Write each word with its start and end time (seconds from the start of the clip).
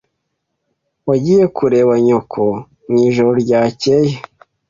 Wagiye 1.07 1.43
kureba 1.57 1.93
nyoko 2.05 2.43
mwijoro 2.89 3.31
ryakeye? 3.43 4.13